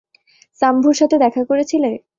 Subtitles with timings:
[0.61, 1.91] সাম্ভুর সাথে দেখা করেছিলে?